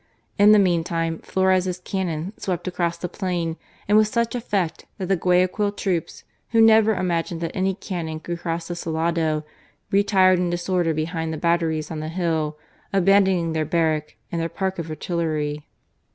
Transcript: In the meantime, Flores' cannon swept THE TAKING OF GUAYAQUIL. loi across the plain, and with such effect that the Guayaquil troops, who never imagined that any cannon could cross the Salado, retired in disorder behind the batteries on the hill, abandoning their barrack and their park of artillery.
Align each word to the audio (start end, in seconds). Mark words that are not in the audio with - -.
In 0.39 0.51
the 0.51 0.57
meantime, 0.57 1.19
Flores' 1.19 1.79
cannon 1.85 2.33
swept 2.35 2.63
THE 2.63 2.71
TAKING 2.71 2.85
OF 2.85 2.85
GUAYAQUIL. 2.85 2.85
loi 2.85 2.85
across 2.87 2.97
the 2.97 3.07
plain, 3.09 3.57
and 3.87 3.97
with 3.99 4.07
such 4.07 4.33
effect 4.33 4.85
that 4.97 5.05
the 5.05 5.15
Guayaquil 5.15 5.71
troops, 5.73 6.23
who 6.49 6.59
never 6.59 6.95
imagined 6.95 7.39
that 7.41 7.51
any 7.55 7.75
cannon 7.75 8.19
could 8.19 8.39
cross 8.39 8.67
the 8.69 8.75
Salado, 8.75 9.45
retired 9.91 10.39
in 10.39 10.49
disorder 10.49 10.95
behind 10.95 11.31
the 11.31 11.37
batteries 11.37 11.91
on 11.91 11.99
the 11.99 12.09
hill, 12.09 12.57
abandoning 12.91 13.53
their 13.53 13.63
barrack 13.63 14.15
and 14.31 14.41
their 14.41 14.49
park 14.49 14.79
of 14.79 14.89
artillery. 14.89 15.67